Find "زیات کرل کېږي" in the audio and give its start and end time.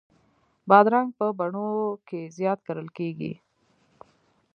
2.37-3.33